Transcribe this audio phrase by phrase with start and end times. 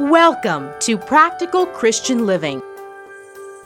[0.00, 2.60] Welcome to Practical Christian Living.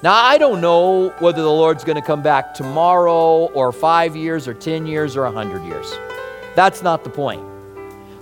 [0.02, 4.47] Now, I don't know whether the Lord's going to come back tomorrow or five years
[4.47, 5.91] or 10 years or 100 years.
[6.55, 7.42] That's not the point.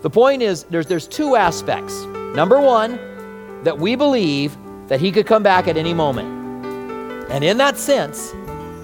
[0.03, 2.04] The point is there's, there's two aspects.
[2.35, 2.99] Number one,
[3.65, 4.56] that we believe
[4.88, 6.29] that He could come back at any moment.
[7.31, 8.33] And in that sense,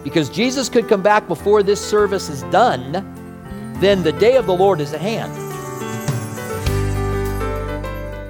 [0.03, 2.93] because Jesus could come back before this service is done,
[3.81, 5.52] then the day of the Lord is at hand.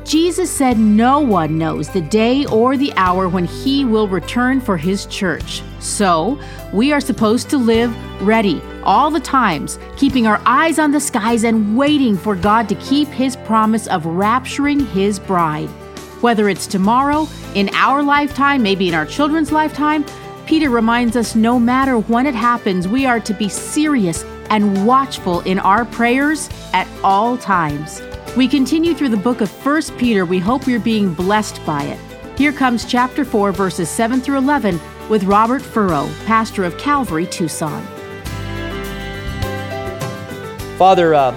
[0.04, 4.76] Jesus said no one knows the day or the hour when he will return for
[4.76, 5.62] his church.
[5.78, 6.40] So,
[6.72, 11.44] we are supposed to live ready all the times, keeping our eyes on the skies
[11.44, 15.68] and waiting for God to keep his promise of rapturing his bride.
[16.20, 20.04] Whether it's tomorrow, in our lifetime, maybe in our children's lifetime,
[20.46, 25.40] Peter reminds us no matter when it happens, we are to be serious and watchful
[25.40, 28.02] in our prayers at all times.
[28.34, 30.24] We continue through the book of 1 Peter.
[30.24, 32.00] We hope you're being blessed by it.
[32.38, 34.80] Here comes chapter 4, verses 7 through 11,
[35.10, 37.84] with Robert Furrow, pastor of Calvary, Tucson.
[40.78, 41.34] Father, uh,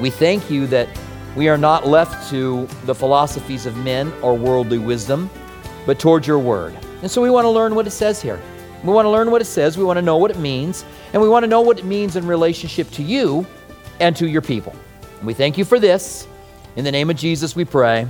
[0.00, 0.88] we thank you that
[1.36, 5.30] we are not left to the philosophies of men or worldly wisdom,
[5.86, 6.76] but towards your word.
[7.02, 8.40] And so we want to learn what it says here.
[8.82, 11.22] We want to learn what it says, we want to know what it means, and
[11.22, 13.46] we want to know what it means in relationship to you
[14.00, 14.74] and to your people.
[15.24, 16.28] We thank you for this.
[16.76, 18.06] In the name of Jesus, we pray.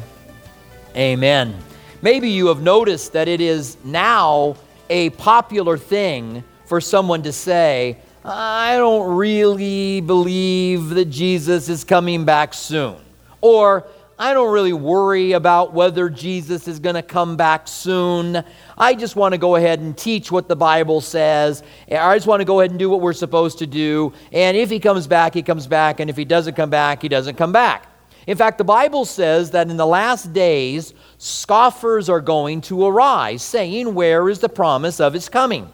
[0.96, 1.56] Amen.
[2.02, 4.56] Maybe you have noticed that it is now
[4.90, 12.24] a popular thing for someone to say, I don't really believe that Jesus is coming
[12.24, 12.96] back soon.
[13.40, 13.86] Or,
[14.24, 18.42] I don't really worry about whether Jesus is going to come back soon.
[18.78, 21.62] I just want to go ahead and teach what the Bible says.
[21.90, 24.14] I just want to go ahead and do what we're supposed to do.
[24.32, 26.00] And if he comes back, he comes back.
[26.00, 27.86] And if he doesn't come back, he doesn't come back.
[28.26, 33.42] In fact, the Bible says that in the last days, scoffers are going to arise,
[33.42, 35.70] saying, Where is the promise of his coming?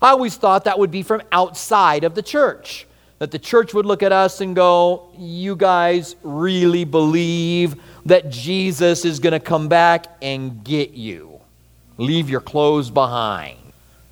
[0.00, 2.86] I always thought that would be from outside of the church
[3.20, 7.76] that the church would look at us and go, You guys really believe
[8.06, 11.38] that Jesus is going to come back and get you?
[11.98, 13.58] Leave your clothes behind.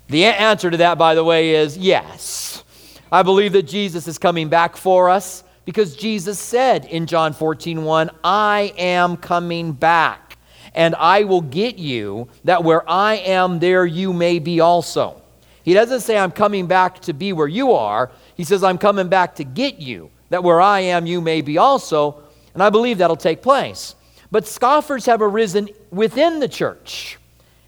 [0.09, 2.63] The answer to that, by the way, is yes.
[3.11, 7.83] I believe that Jesus is coming back for us because Jesus said in John 14,
[7.83, 10.37] 1, I am coming back,
[10.75, 15.19] and I will get you, that where I am, there you may be also.
[15.63, 18.11] He doesn't say, I'm coming back to be where you are.
[18.39, 21.57] He says, I'm coming back to get you, that where I am, you may be
[21.57, 22.23] also.
[22.53, 23.95] And I believe that'll take place.
[24.31, 27.19] But scoffers have arisen within the church.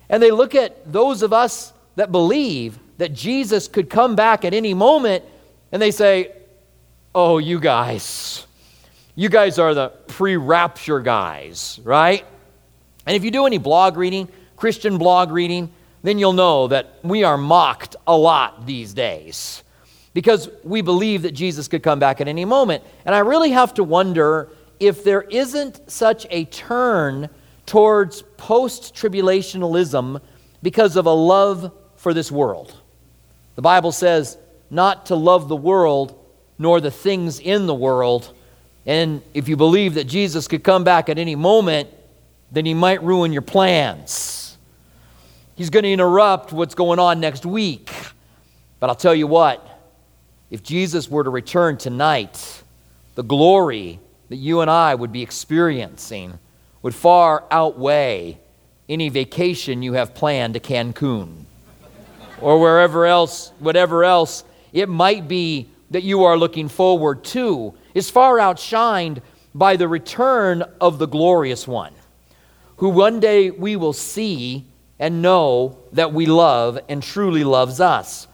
[0.08, 4.54] And they look at those of us that believe that Jesus could come back at
[4.54, 5.26] any moment,
[5.74, 6.32] and they say,
[7.14, 8.48] Oh, you guys,
[9.14, 12.24] you guys are the pre rapture guys, right?
[13.06, 15.70] And if you do any blog reading, Christian blog reading,
[16.02, 19.64] then you'll know that we are mocked a lot these days
[20.14, 22.84] because we believe that Jesus could come back at any moment.
[23.06, 24.50] And I really have to wonder
[24.80, 27.30] if there isn't such a turn
[27.66, 30.22] towards post tribulationalism
[30.62, 32.76] because of a love for this world.
[33.56, 34.38] The Bible says
[34.70, 36.18] not to love the world
[36.58, 38.34] nor the things in the world.
[38.86, 41.90] And if you believe that Jesus could come back at any moment,
[42.52, 44.58] then he might ruin your plans.
[45.56, 47.92] He's going to interrupt what's going on next week.
[48.80, 49.66] But I'll tell you what,
[50.52, 52.62] if Jesus were to return tonight,
[53.16, 56.38] the glory that you and I would be experiencing
[56.82, 58.38] would far outweigh
[58.90, 61.46] any vacation you have planned to Cancun
[62.42, 68.10] or wherever else, whatever else it might be that you are looking forward to, is
[68.10, 69.22] far outshined
[69.54, 71.94] by the return of the glorious one,
[72.78, 74.66] who one day we will see
[75.00, 78.28] and know that we love and truly loves us.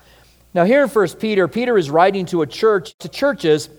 [0.57, 3.69] Now, here in 1 Peter, Peter is writing to a church, to churches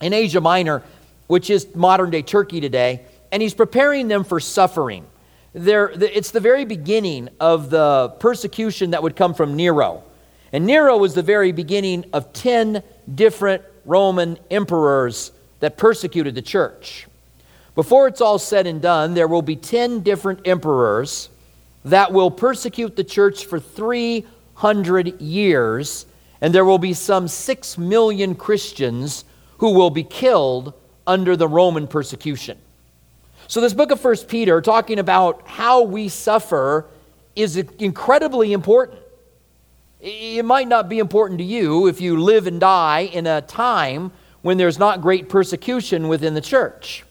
[0.00, 0.84] in Asia Minor,
[1.26, 5.04] which is modern day Turkey today, and he's preparing them for suffering.
[5.54, 10.04] It's the very beginning of the persecution that would come from Nero.
[10.52, 12.80] And Nero was the very beginning of 10
[13.12, 17.08] different Roman emperors that persecuted the church.
[17.74, 21.28] Before it's all said and done, there will be 10 different emperors
[21.84, 26.06] that will persecute the church for 300 years
[26.40, 29.24] and there will be some six million Christians
[29.58, 30.72] who will be killed
[31.06, 32.58] under the Roman persecution.
[33.46, 36.86] So, this book of First Peter, talking about how we suffer,
[37.34, 39.00] is incredibly important.
[40.00, 44.12] It might not be important to you if you live and die in a time
[44.42, 47.04] when there's not great persecution within the church.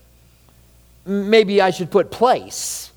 [1.06, 2.92] maybe I should put place.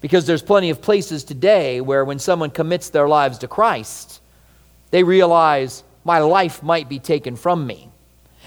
[0.00, 4.20] Because there's plenty of places today where when someone commits their lives to Christ,
[4.94, 7.90] they realize my life might be taken from me.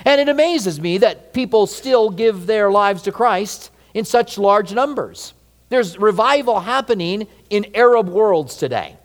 [0.05, 4.73] And it amazes me that people still give their lives to Christ in such large
[4.73, 5.33] numbers.
[5.67, 8.95] There's revival happening in Arab worlds today.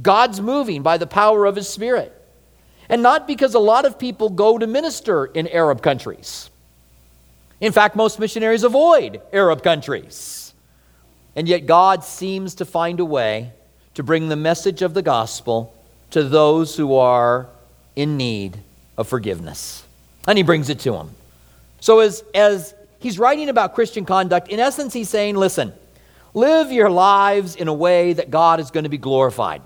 [0.00, 2.10] God's moving by the power of His Spirit.
[2.88, 6.48] And not because a lot of people go to minister in Arab countries.
[7.60, 10.54] In fact, most missionaries avoid Arab countries.
[11.36, 13.52] And yet, God seems to find a way
[13.92, 15.74] to bring the message of the gospel
[16.10, 17.48] to those who are
[17.96, 18.58] in need
[18.96, 19.84] of forgiveness.
[20.26, 21.10] And He brings it to them.
[21.80, 25.72] So, as, as he's writing about Christian conduct, in essence, he's saying, listen,
[26.34, 29.62] live your lives in a way that God is going to be glorified.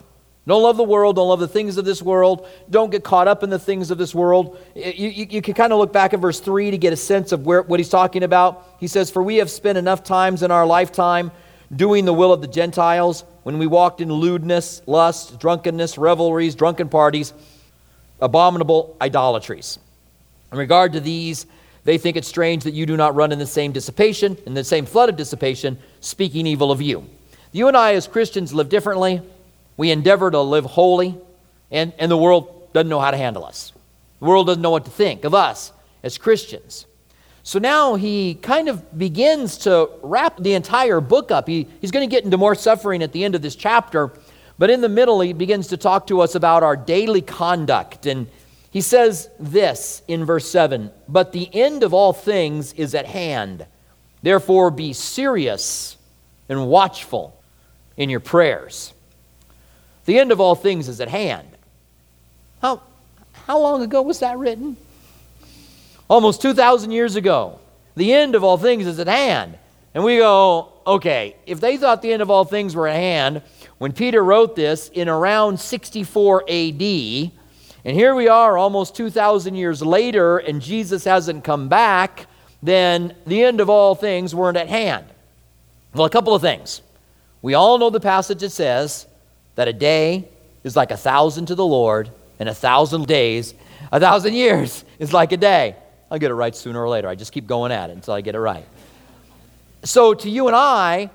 [0.46, 1.16] Don't love the world.
[1.16, 2.48] Don't love the things of this world.
[2.68, 4.58] Don't get caught up in the things of this world.
[4.74, 7.30] You, you, you, can kind of look back at verse 3 to get a sense
[7.30, 8.74] of where, what he's talking about.
[8.80, 11.30] He says, For we have spent enough times in our lifetime
[11.74, 16.88] doing the will of the Gentiles when we walked in lewdness, lust, drunkenness, revelries, drunken
[16.88, 17.32] parties,
[18.20, 19.78] abominable idolatries.
[20.52, 21.46] In regard to these,
[21.84, 24.62] they think it strange that you do not run in the same dissipation, in the
[24.62, 27.06] same flood of dissipation, speaking evil of you.
[27.50, 29.20] You and I, as Christians, live differently.
[29.76, 31.18] We endeavor to live holy,
[31.70, 33.72] and, and the world doesn't know how to handle us.
[34.20, 35.72] The world doesn't know what to think of us
[36.02, 36.86] as Christians.
[37.44, 41.48] So now he kind of begins to wrap the entire book up.
[41.48, 44.12] He, he's going to get into more suffering at the end of this chapter,
[44.58, 48.06] but in the middle, he begins to talk to us about our daily conduct.
[48.06, 48.28] And
[48.70, 53.66] he says this in verse 7 But the end of all things is at hand.
[54.22, 55.96] Therefore, be serious
[56.48, 57.36] and watchful
[57.96, 58.92] in your prayers.
[60.04, 61.48] The end of all things is at hand.
[62.60, 62.82] How,
[63.32, 64.76] how long ago was that written?
[66.08, 67.58] Almost 2,000 years ago.
[67.94, 69.58] The end of all things is at hand.
[69.94, 73.42] And we go, okay, if they thought the end of all things were at hand,
[73.78, 76.82] when Peter wrote this in around 64 AD,
[77.84, 82.26] and here we are almost 2,000 years later, and Jesus hasn't come back,
[82.62, 85.04] then the end of all things weren't at hand.
[85.94, 86.80] Well, a couple of things.
[87.42, 89.06] We all know the passage that says,
[89.56, 90.28] that a day
[90.64, 93.52] is like a thousand to the Lord, and a thousand days,
[93.90, 95.76] a thousand years is like a day.
[96.12, 97.08] I'll get it right sooner or later.
[97.08, 98.66] I just keep going at it until I get it right.
[99.82, 101.08] So to you and I,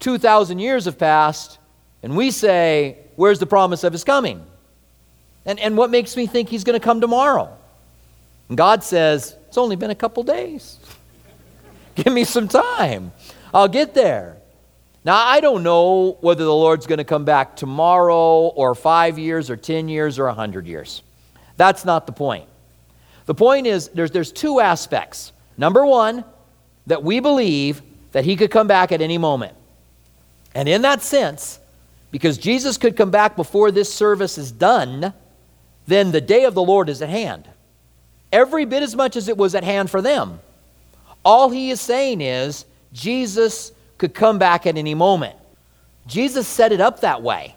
[0.00, 1.58] 2,000 years have passed,
[2.02, 4.44] and we say, Where's the promise of his coming?
[5.46, 7.56] And, and what makes me think he's going to come tomorrow?
[8.50, 10.78] And God says, It's only been a couple days.
[11.94, 13.12] Give me some time.
[13.54, 14.36] I'll get there.
[15.02, 19.48] Now, I don't know whether the Lord's going to come back tomorrow or five years
[19.48, 21.02] or 10 years or 100 years.
[21.56, 22.48] That's not the point.
[23.26, 25.32] The point is there's, there's two aspects.
[25.56, 26.24] Number one,
[26.86, 27.82] that we believe
[28.12, 29.54] that he could come back at any moment.
[30.54, 31.60] And in that sense,
[32.10, 35.12] because Jesus could come back before this service is done,
[35.86, 37.48] then the day of the Lord is at hand.
[38.30, 40.40] Every bit as much as it was at hand for them.
[41.24, 45.36] All he is saying is, Jesus could come back at any moment.
[46.06, 47.54] Jesus set it up that way.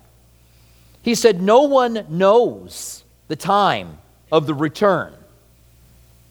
[1.02, 3.98] He said, No one knows the time
[4.32, 5.14] of the return.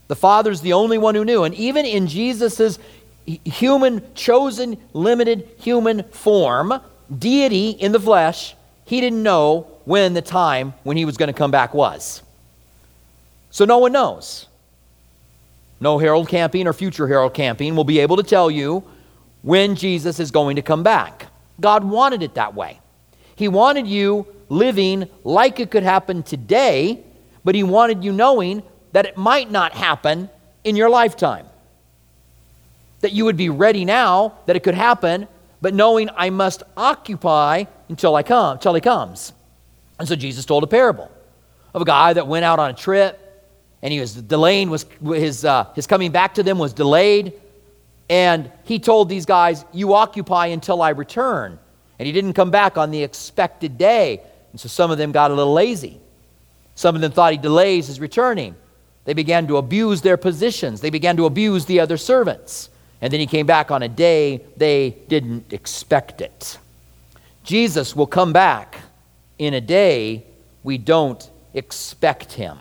[0.08, 1.44] The Father's the only one who knew.
[1.44, 2.78] And even in Jesus'
[3.26, 6.80] human, chosen, limited human form,
[7.18, 11.32] deity in the flesh, he didn't know when the time when he was going to
[11.32, 12.22] come back was.
[13.50, 14.46] So no one knows.
[15.80, 18.84] No Harold Camping or future Harold Camping will be able to tell you
[19.42, 21.26] when Jesus is going to come back.
[21.60, 22.80] God wanted it that way.
[23.36, 27.02] He wanted you living like it could happen today,
[27.44, 28.62] but He wanted you knowing
[28.94, 30.30] that it might not happen
[30.62, 31.46] in your lifetime.
[33.00, 35.28] That you would be ready now that it could happen,
[35.60, 39.32] but knowing I must occupy until I come, until He comes.
[39.98, 41.10] And so Jesus told a parable
[41.74, 43.20] of a guy that went out on a trip
[43.82, 47.34] and he was delaying was his uh, his coming back to them was delayed
[48.08, 51.58] and he told these guys, You occupy until I return.
[51.98, 54.20] And he didn't come back on the expected day.
[54.52, 56.00] And so some of them got a little lazy.
[56.74, 58.56] Some of them thought he delays his returning.
[59.04, 62.70] They began to abuse their positions, they began to abuse the other servants.
[63.00, 66.58] And then he came back on a day they didn't expect it.
[67.42, 68.78] Jesus will come back
[69.38, 70.24] in a day
[70.62, 72.58] we don't expect him.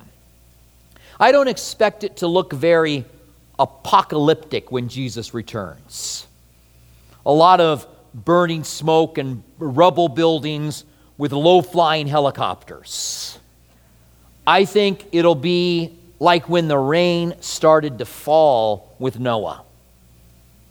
[1.20, 3.06] I don't expect it to look very
[3.58, 6.28] apocalyptic when Jesus returns.
[7.26, 10.84] A lot of burning smoke and rubble buildings
[11.18, 13.40] with low flying helicopters.
[14.46, 19.62] I think it'll be like when the rain started to fall with Noah.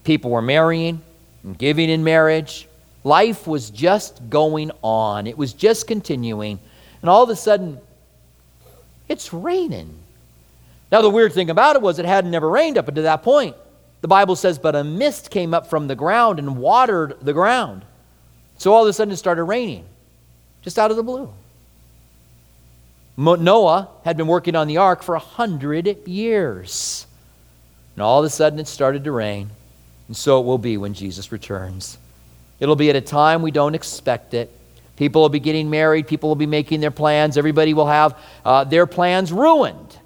[0.03, 1.03] People were marrying
[1.45, 2.67] and giving in marriage.
[3.05, 6.59] Life was just going on, it was just continuing.
[7.03, 7.79] And all of a sudden,
[9.09, 9.99] it's raining.
[10.91, 13.55] Now, the weird thing about it was it hadn't never rained up until that point.
[14.01, 17.85] The Bible says, but a mist came up from the ground and watered the ground.
[18.57, 19.85] So all of a sudden it started raining,
[20.63, 21.31] just out of the blue.
[23.17, 27.07] Noah had been working on the ark for a hundred years.
[27.95, 29.51] And all of a sudden it started to rain.
[30.09, 31.99] And so it will be when Jesus returns.
[32.61, 34.51] It'll be at a time we don't expect it.
[34.97, 38.65] People will be getting married, people will be making their plans, everybody will have uh,
[38.65, 39.99] their plans ruined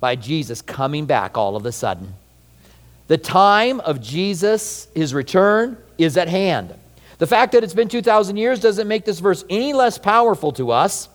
[0.00, 2.14] by Jesus coming back all of a sudden.
[3.08, 6.74] The time of Jesus, his return, is at hand.
[7.18, 10.72] The fact that it's been 2,000 years doesn't make this verse any less powerful to
[10.72, 11.08] us.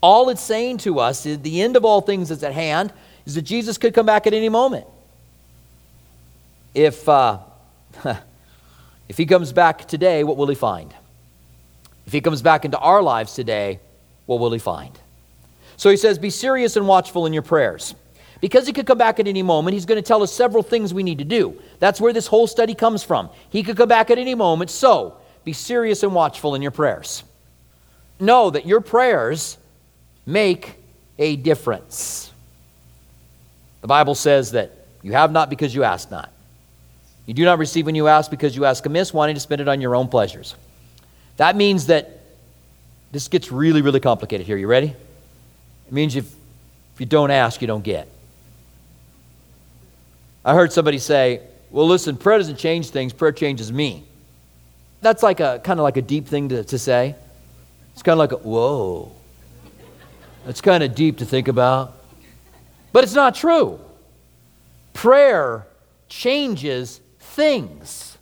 [0.00, 2.92] All it's saying to us is the end of all things is at hand,
[3.26, 4.86] is that Jesus could come back at any moment
[6.78, 7.38] if, uh,
[9.08, 10.94] if he comes back today, what will he find?
[12.06, 13.80] If he comes back into our lives today,
[14.26, 14.98] what will he find?
[15.76, 17.94] So he says, Be serious and watchful in your prayers.
[18.40, 20.94] Because he could come back at any moment, he's going to tell us several things
[20.94, 21.60] we need to do.
[21.80, 23.30] That's where this whole study comes from.
[23.50, 27.24] He could come back at any moment, so be serious and watchful in your prayers.
[28.20, 29.57] Know that your prayers
[30.28, 30.74] make
[31.18, 32.30] a difference.
[33.80, 36.30] The Bible says that you have not because you ask not.
[37.24, 39.68] You do not receive when you ask because you ask amiss, wanting to spend it
[39.68, 40.54] on your own pleasures.
[41.38, 42.20] That means that
[43.10, 44.56] this gets really, really complicated here.
[44.58, 44.88] You ready?
[45.86, 48.06] It means if, if you don't ask, you don't get.
[50.44, 54.04] I heard somebody say, well, listen, prayer doesn't change things, prayer changes me.
[55.00, 57.14] That's like a kind of like a deep thing to, to say.
[57.94, 59.12] It's kind of like a, whoa.
[60.48, 61.94] It's kind of deep to think about.
[62.92, 63.78] But it's not true.
[64.94, 65.66] Prayer
[66.08, 68.18] changes things.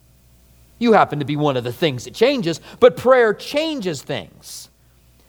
[0.78, 4.68] You happen to be one of the things it changes, but prayer changes things.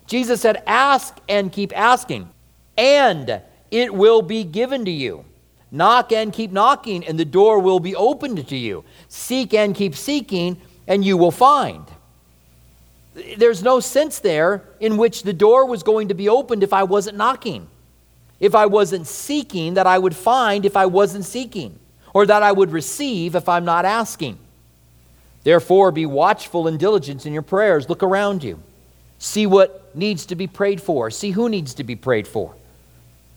[0.08, 2.30] Jesus said, Ask and keep asking,
[2.78, 5.24] and it will be given to you.
[5.72, 8.84] Knock and keep knocking, and the door will be opened to you.
[9.10, 11.86] Seek and keep seeking, and you will find.
[13.38, 16.84] There's no sense there in which the door was going to be opened if I
[16.84, 17.68] wasn't knocking,
[18.40, 21.80] if I wasn't seeking, that I would find if I wasn't seeking
[22.14, 24.38] or that I would receive if I'm not asking.
[25.44, 27.90] Therefore, be watchful and diligent in your prayers.
[27.90, 28.62] Look around you.
[29.20, 31.10] See what needs to be prayed for.
[31.10, 32.54] See who needs to be prayed for.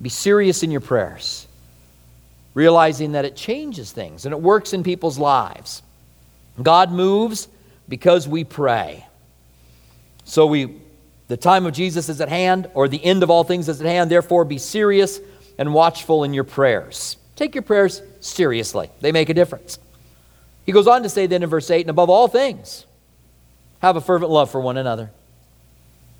[0.02, 1.46] Be serious in your prayers,
[2.54, 5.82] realizing that it changes things and it works in people's lives.
[6.62, 7.48] God moves
[7.88, 9.06] because we pray.
[10.24, 10.80] So we
[11.28, 13.86] the time of Jesus is at hand or the end of all things is at
[13.86, 14.10] hand.
[14.10, 15.20] Therefore be serious
[15.58, 17.16] and watchful in your prayers.
[17.36, 19.78] Take your prayers seriously, they make a difference.
[20.66, 22.84] He goes on to say then in verse 8, and above all things,
[23.80, 25.10] have a fervent love for one another.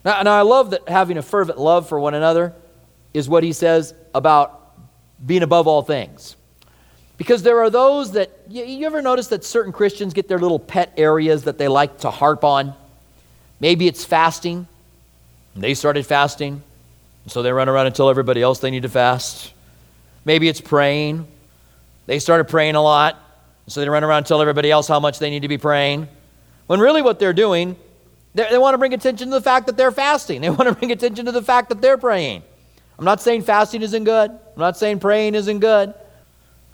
[0.05, 2.55] Now, now, I love that having a fervent love for one another
[3.13, 4.75] is what he says about
[5.25, 6.37] being above all things.
[7.19, 10.59] Because there are those that, you, you ever notice that certain Christians get their little
[10.59, 12.75] pet areas that they like to harp on?
[13.61, 14.67] Maybe it's fasting.
[15.55, 16.63] They started fasting,
[17.27, 19.53] so they run around and tell everybody else they need to fast.
[20.25, 21.27] Maybe it's praying.
[22.07, 23.19] They started praying a lot,
[23.67, 26.09] so they run around and tell everybody else how much they need to be praying.
[26.67, 27.77] When really what they're doing,
[28.35, 30.41] they want to bring attention to the fact that they're fasting.
[30.43, 32.43] They want to bring attention to the fact that they're praying.
[32.99, 34.31] I'm not saying fasting isn't good.
[34.31, 35.95] I'm not saying praying isn't good.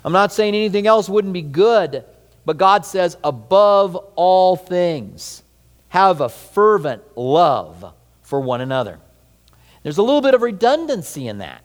[0.05, 2.05] I'm not saying anything else wouldn't be good.
[2.45, 5.43] But God says, above all things,
[5.97, 8.99] have a fervent love for one another.
[9.83, 11.63] There's a little bit of redundancy in that.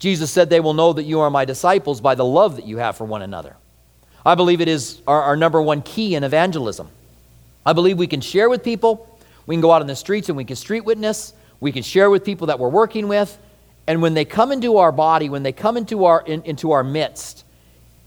[0.00, 2.78] Jesus said, They will know that you are my disciples by the love that you
[2.78, 3.56] have for one another.
[4.24, 6.88] I believe it is our, our, number one key in evangelism.
[7.64, 9.16] I believe we can share with people.
[9.46, 11.34] We can go out on the streets and we can street witness.
[11.60, 13.38] We can share with people that we're working with.
[13.86, 16.82] And when they come into our body, when they come into our, in, into our
[16.82, 17.44] midst,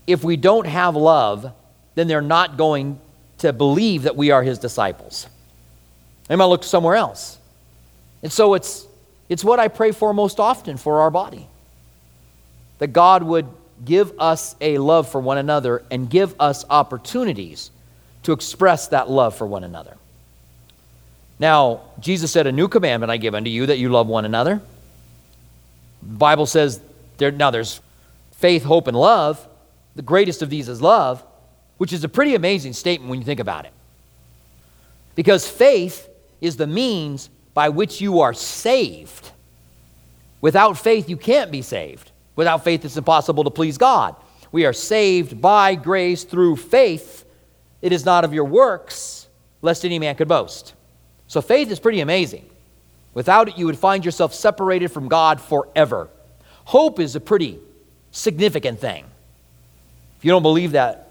[0.05, 1.53] if we don't have love,
[1.95, 2.99] then they're not going
[3.39, 5.27] to believe that we are his disciples.
[6.27, 7.38] They might look somewhere else.
[8.22, 8.86] And so it's,
[9.27, 11.48] it's what I pray for most often for our body
[12.79, 13.48] that God would
[13.84, 17.72] give us a love for one another and give us opportunities
[18.24, 19.98] to express that love for one another.
[21.39, 24.62] Now, Jesus said, A new commandment I give unto you that you love one another.
[26.01, 26.81] The Bible says,
[27.17, 27.81] there, now there's
[28.34, 29.46] faith, hope, and love.
[29.96, 31.24] The greatest of these is love,
[31.79, 33.71] which is a pretty amazing statement when you think about it.
[35.15, 36.07] Because faith
[36.41, 39.31] is the means by which you are saved.
[40.41, 42.12] Without faith, you can't be saved.
[42.36, 44.15] Without faith, it's impossible to please God.
[44.51, 47.25] We are saved by grace through faith.
[47.81, 49.27] It is not of your works,
[49.62, 50.74] lest any man could boast.
[51.27, 52.50] So faith is pretty amazing.
[53.13, 56.09] Without it, you would find yourself separated from God forever.
[56.65, 57.57] Hope is a pretty
[58.12, 59.05] significant thing.
[60.17, 61.08] If you don't believe that,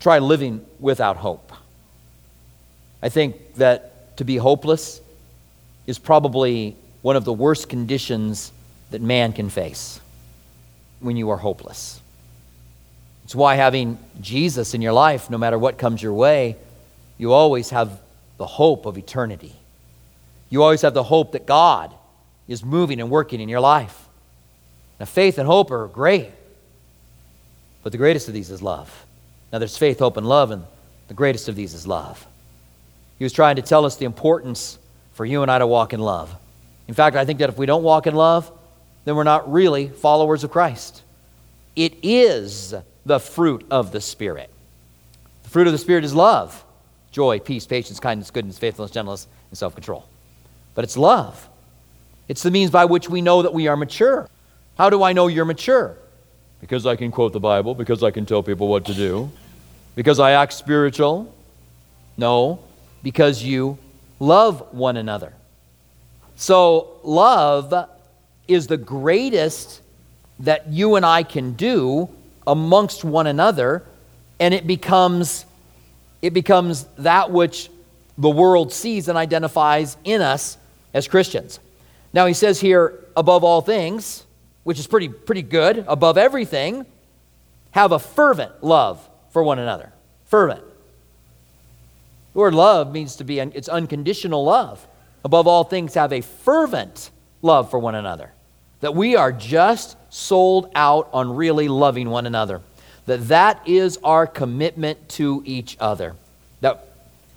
[0.00, 1.52] try living without hope.
[3.02, 5.00] I think that to be hopeless
[5.86, 8.52] is probably one of the worst conditions
[8.90, 10.00] that man can face
[11.00, 12.00] when you are hopeless.
[13.24, 16.56] It's why having Jesus in your life, no matter what comes your way,
[17.16, 18.00] you always have
[18.38, 19.54] the hope of eternity.
[20.48, 21.94] You always have the hope that God
[22.48, 24.08] is moving and working in your life.
[24.98, 26.30] Now, faith and hope are great,
[27.82, 29.06] but the greatest of these is love.
[29.52, 30.64] Now, there's faith, hope, and love, and
[31.08, 32.24] the greatest of these is love.
[33.18, 34.78] He was trying to tell us the importance
[35.12, 36.34] for you and I to walk in love.
[36.88, 38.50] In fact, I think that if we don't walk in love,
[39.04, 41.02] then we're not really followers of Christ.
[41.76, 44.50] It is the fruit of the Spirit.
[45.42, 46.64] The fruit of the Spirit is love,
[47.10, 50.06] joy, peace, patience, kindness, goodness, faithfulness, gentleness, and self control.
[50.74, 51.48] But it's love.
[52.28, 54.28] It's the means by which we know that we are mature.
[54.78, 55.96] How do I know you're mature?
[56.60, 59.30] Because I can quote the Bible, because I can tell people what to do,
[59.94, 61.34] because I act spiritual.
[62.16, 62.60] No,
[63.02, 63.78] because you
[64.18, 65.32] love one another.
[66.36, 67.88] So, love
[68.48, 69.80] is the greatest
[70.40, 72.08] that you and I can do
[72.46, 73.84] amongst one another,
[74.38, 75.44] and it becomes,
[76.22, 77.70] it becomes that which
[78.18, 80.58] the world sees and identifies in us
[80.92, 81.60] as Christians.
[82.12, 84.24] Now, he says here, above all things,
[84.64, 86.86] which is pretty, pretty good, above everything,
[87.72, 89.92] have a fervent love for one another.
[90.26, 90.62] Fervent.
[92.32, 94.86] The word love means to be, it's unconditional love.
[95.24, 97.10] Above all things, have a fervent
[97.42, 98.32] love for one another.
[98.80, 102.62] That we are just sold out on really loving one another.
[103.06, 106.14] That that is our commitment to each other.
[106.60, 106.86] That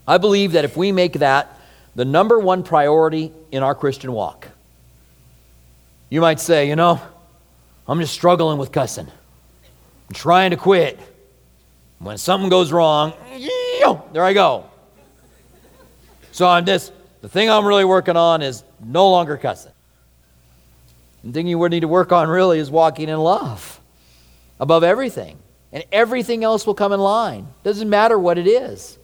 [0.08, 1.60] I believe that if we make that
[1.96, 4.48] the number one priority in our Christian walk,
[6.10, 7.02] you might say, you know,
[7.88, 9.08] I'm just struggling with cussing.
[9.08, 11.00] I'm trying to quit.
[12.00, 13.14] When something goes wrong,
[14.12, 14.66] there I go.
[16.32, 16.92] So I'm just,
[17.22, 19.72] the thing I'm really working on is no longer cussing.
[21.24, 23.80] The thing you would need to work on really is walking in love
[24.60, 25.38] above everything.
[25.72, 27.48] And everything else will come in line.
[27.64, 28.98] Doesn't matter what it is.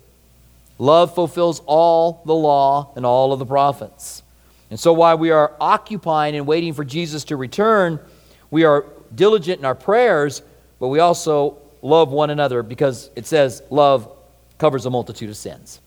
[0.77, 4.21] Love fulfills all the law and all of the prophets.
[4.69, 7.99] And so while we are occupying and waiting for Jesus to return,
[8.51, 10.41] we are diligent in our prayers,
[10.79, 14.09] but we also love one another because it says love
[14.57, 15.79] covers a multitude of sins.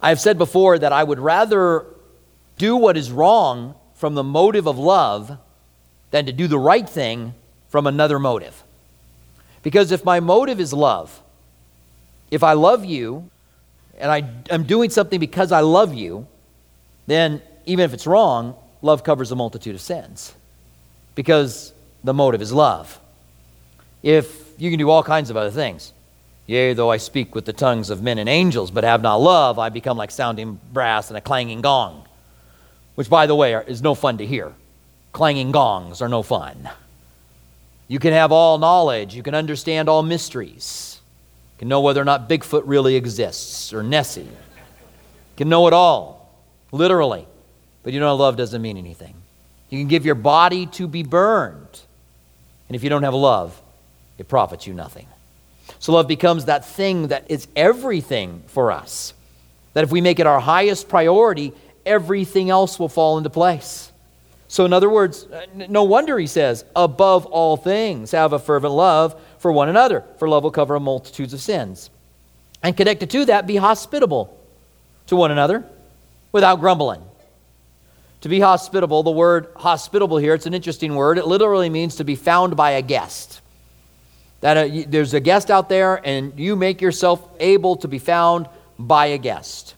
[0.00, 1.84] I have said before that I would rather
[2.56, 5.38] do what is wrong from the motive of love
[6.10, 7.34] than to do the right thing
[7.68, 8.62] from another motive.
[9.62, 11.20] Because if my motive is love,
[12.30, 13.28] if I love you
[13.98, 16.26] and I am doing something because I love you,
[17.06, 20.34] then even if it's wrong, love covers a multitude of sins.
[21.18, 21.72] Because
[22.04, 23.00] the motive is love.
[24.04, 25.92] If you can do all kinds of other things,
[26.46, 29.58] Yea, though I speak with the tongues of men and angels, but have not love,
[29.58, 32.06] I become like sounding brass and a clanging gong.
[32.94, 34.54] Which, by the way, is no fun to hear.
[35.10, 36.70] Clanging gongs are no fun.
[37.88, 41.00] You can have all knowledge, you can understand all mysteries,
[41.56, 44.20] you can know whether or not Bigfoot really exists or Nessie.
[44.20, 46.32] You can know it all,
[46.70, 47.26] literally.
[47.82, 49.17] But you know, love doesn't mean anything.
[49.70, 51.80] You can give your body to be burned.
[52.68, 53.60] And if you don't have love,
[54.16, 55.06] it profits you nothing.
[55.78, 59.14] So love becomes that thing that is everything for us.
[59.74, 61.52] That if we make it our highest priority,
[61.86, 63.92] everything else will fall into place.
[64.50, 68.72] So, in other words, uh, no wonder he says, above all things, have a fervent
[68.72, 71.90] love for one another, for love will cover a multitudes of sins.
[72.62, 74.34] And connected to that, be hospitable
[75.08, 75.64] to one another
[76.32, 77.02] without grumbling.
[78.22, 81.18] To be hospitable, the word hospitable here, it's an interesting word.
[81.18, 83.40] It literally means to be found by a guest.
[84.40, 88.48] That uh, there's a guest out there, and you make yourself able to be found
[88.78, 89.74] by a guest.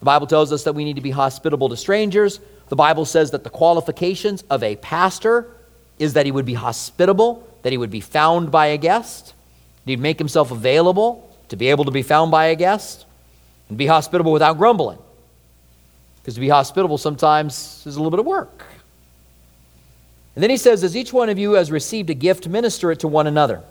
[0.00, 2.40] The Bible tells us that we need to be hospitable to strangers.
[2.68, 5.50] The Bible says that the qualifications of a pastor
[5.98, 9.34] is that he would be hospitable, that he would be found by a guest,
[9.86, 13.04] he'd make himself available to be able to be found by a guest,
[13.68, 14.98] and be hospitable without grumbling.
[16.24, 18.64] Because to be hospitable sometimes is a little bit of work.
[20.34, 23.00] And then he says, As each one of you has received a gift, minister it
[23.00, 23.62] to one another.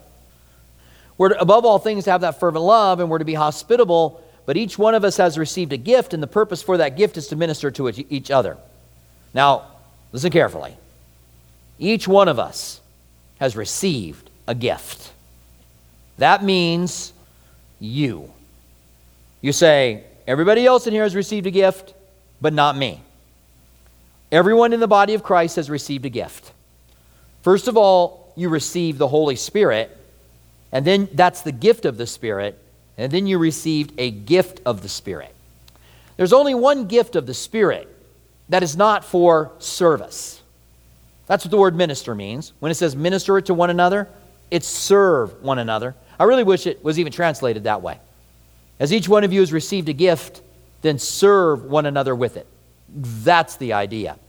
[1.17, 4.23] We're to, above all things to have that fervent love, and we're to be hospitable,
[4.45, 7.17] but each one of us has received a gift, and the purpose for that gift
[7.17, 8.57] is to minister to each other.
[9.33, 9.65] Now,
[10.11, 10.77] listen carefully.
[11.79, 12.81] Each one of us
[13.39, 15.11] has received a gift.
[16.19, 17.13] That means
[17.79, 18.31] you.
[19.41, 21.93] You say, everybody else in here has received a gift,
[22.43, 23.01] but not me.
[24.29, 26.51] Everyone in the body of Christ has received a gift.
[27.41, 29.97] First of all, you receive the Holy Spirit,
[30.73, 32.61] and then that's the gift of the Spirit,
[32.97, 35.33] and then you received a gift of the Spirit.
[36.17, 37.87] There's only one gift of the Spirit
[38.49, 40.41] that is not for service.
[41.27, 42.51] That's what the word minister means.
[42.59, 44.09] When it says minister it to one another,
[44.51, 45.95] it's serve one another.
[46.19, 47.99] I really wish it was even translated that way.
[48.81, 50.41] As each one of you has received a gift,
[50.83, 52.45] then serve one another with it.
[52.89, 54.19] That's the idea.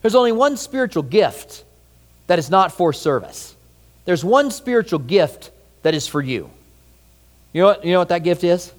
[0.00, 1.64] There's only one spiritual gift
[2.26, 3.54] that is not for service.
[4.04, 5.52] There's one spiritual gift
[5.82, 6.50] that is for you.
[7.52, 8.72] You know what, you know what that gift is?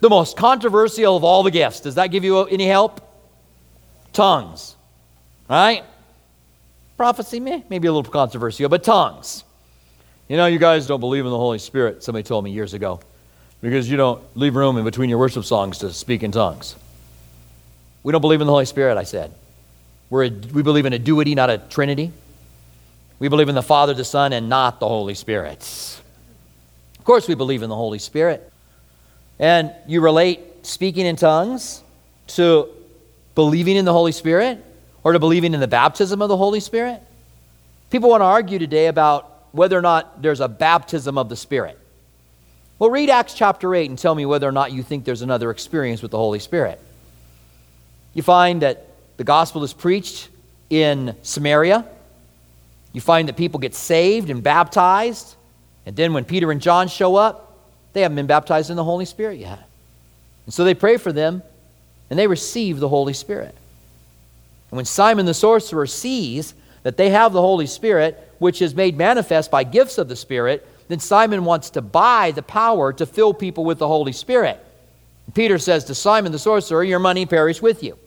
[0.00, 1.80] The most controversial of all the gifts.
[1.80, 3.02] Does that give you any help?
[4.12, 4.76] Tongues.
[5.50, 5.84] Right?
[6.96, 9.44] Prophecy, maybe a little controversial, but tongues.
[10.28, 13.00] You know, you guys don't believe in the Holy Spirit, somebody told me years ago,
[13.70, 16.76] because you don't leave room in between your worship songs to speak in tongues.
[18.04, 19.34] We don't believe in the Holy Spirit, I said.
[20.08, 22.12] We're a, we believe in a deity, not a trinity.
[23.18, 26.00] We believe in the Father, the Son, and not the Holy Spirit.
[26.96, 28.52] Of course, we believe in the Holy Spirit.
[29.40, 31.82] And you relate speaking in tongues
[32.28, 32.68] to
[33.34, 34.64] believing in the Holy Spirit
[35.02, 37.02] or to believing in the baptism of the Holy Spirit.
[37.90, 41.80] People want to argue today about whether or not there's a baptism of the Spirit.
[42.78, 45.50] Well, read Acts chapter 8 and tell me whether or not you think there's another
[45.50, 46.78] experience with the Holy Spirit.
[48.12, 48.86] You find that
[49.16, 50.28] the gospel is preached
[50.68, 51.86] in Samaria.
[52.92, 55.36] You find that people get saved and baptized.
[55.86, 57.56] And then when Peter and John show up,
[57.94, 59.66] they haven't been baptized in the Holy Spirit yet.
[60.44, 61.42] And so they pray for them
[62.10, 63.54] and they receive the Holy Spirit.
[64.70, 68.98] And when Simon the sorcerer sees that they have the Holy Spirit, which is made
[68.98, 73.34] manifest by gifts of the Spirit, then Simon wants to buy the power to fill
[73.34, 74.64] people with the Holy Spirit.
[75.34, 77.98] Peter says to Simon the sorcerer, Your money perish with you.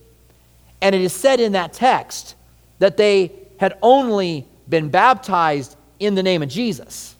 [0.82, 2.36] And it is said in that text
[2.80, 7.16] that they had only been baptized in the name of Jesus.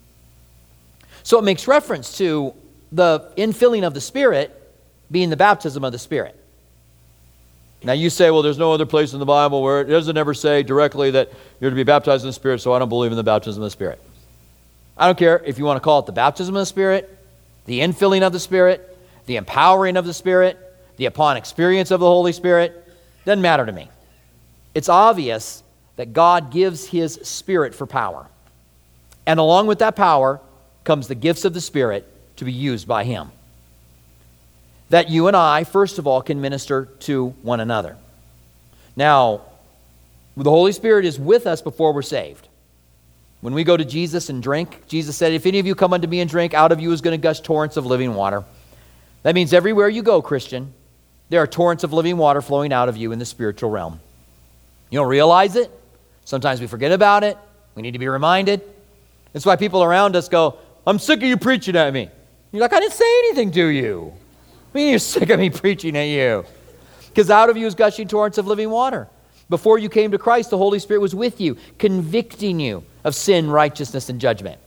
[1.24, 2.54] So it makes reference to
[2.92, 4.56] the infilling of the Spirit
[5.12, 6.36] being the baptism of the Spirit.
[7.84, 10.34] Now you say, well, there's no other place in the Bible where it doesn't ever
[10.34, 13.18] say directly that you're to be baptized in the Spirit, so I don't believe in
[13.18, 14.02] the baptism of the Spirit.
[15.00, 17.18] I don't care if you want to call it the baptism of the Spirit,
[17.66, 20.58] the infilling of the Spirit, the empowering of the Spirit,
[20.98, 22.86] the upon experience of the Holy Spirit.
[23.26, 23.90] Doesn't matter to me.
[24.76, 25.64] It's obvious
[25.96, 28.28] that God gives His Spirit for power.
[29.26, 30.40] And along with that power
[30.84, 32.06] comes the gifts of the Spirit
[32.38, 33.32] to be used by Him
[34.90, 37.96] that you and I, first of all, can minister to one another.
[38.96, 39.42] Now,
[40.36, 42.48] the Holy Spirit is with us before we're saved.
[43.42, 46.08] When we go to Jesus and drink, Jesus said, If any of you come unto
[46.08, 48.44] me and drink, out of you is going to gush torrents of living water.
[49.24, 50.74] That means everywhere you go, Christian,
[51.30, 54.00] there are torrents of living water flowing out of you in the spiritual realm.
[54.90, 55.72] You don't realize it.
[56.26, 57.38] Sometimes we forget about it.
[57.76, 58.62] We need to be reminded.
[59.32, 62.10] That's why people around us go, I'm sick of you preaching at me.
[62.52, 64.14] You're like, I didn't say anything to you.
[64.74, 66.46] I mean, you're sick of me preaching at you.
[67.08, 69.08] Because out of you is gushing torrents of living water.
[69.50, 73.50] Before you came to Christ, the Holy Spirit was with you, convicting you of sin,
[73.50, 74.60] righteousness, and judgment.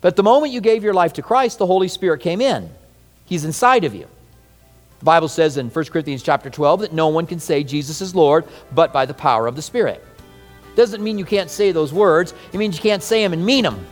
[0.00, 2.70] But the moment you gave your life to Christ, the Holy Spirit came in.
[3.24, 4.06] He's inside of you.
[5.00, 8.14] The Bible says in 1 Corinthians chapter 12 that no one can say Jesus is
[8.14, 10.04] Lord but by the power of the Spirit.
[10.76, 13.64] Doesn't mean you can't say those words, it means you can't say them and mean
[13.64, 13.84] them.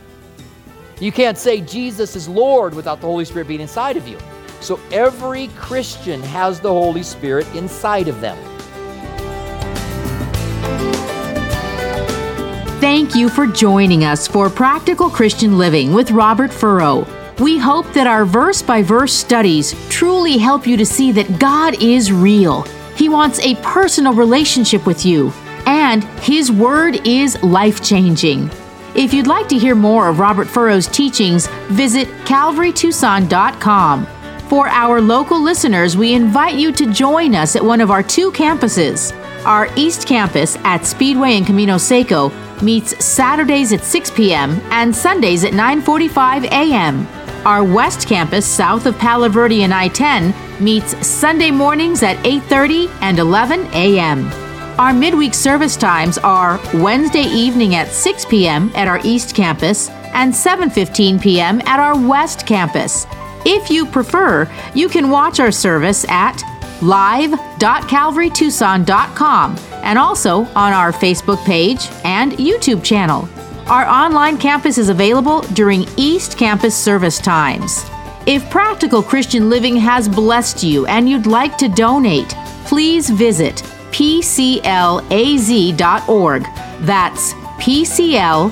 [0.99, 4.17] You can't say Jesus is Lord without the Holy Spirit being inside of you.
[4.61, 8.37] So every Christian has the Holy Spirit inside of them.
[12.79, 17.07] Thank you for joining us for Practical Christian Living with Robert Furrow.
[17.39, 21.81] We hope that our verse by verse studies truly help you to see that God
[21.81, 22.61] is real.
[22.95, 25.33] He wants a personal relationship with you,
[25.65, 28.51] and His Word is life changing.
[28.93, 34.07] If you'd like to hear more of Robert Furrow's teachings, visit calvarytucson.com.
[34.49, 38.31] For our local listeners, we invite you to join us at one of our two
[38.31, 39.15] campuses.
[39.45, 44.59] Our East Campus at Speedway and Camino Seco meets Saturdays at 6 p.m.
[44.71, 47.07] and Sundays at 9:45 a.m.
[47.45, 53.19] Our West Campus south of Palo Verde and I-10 meets Sunday mornings at 8:30 and
[53.19, 54.29] 11 a.m.
[54.79, 58.71] Our midweek service times are Wednesday evening at 6 p.m.
[58.75, 61.61] at our East Campus and 7:15 p.m.
[61.65, 63.07] at our West Campus.
[63.45, 66.43] If you prefer, you can watch our service at
[66.81, 73.29] live.calvarytucson.com and also on our Facebook page and YouTube channel.
[73.67, 77.85] Our online campus is available during East Campus service times.
[78.25, 82.29] If Practical Christian Living has blessed you and you'd like to donate,
[82.65, 83.55] please visit
[83.91, 85.03] pclaz.org.
[86.81, 88.51] That's pclaz.org,